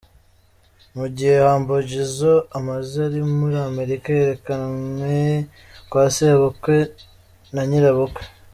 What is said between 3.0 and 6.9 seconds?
ari muri Amerika yerekanywe kwa sebukwe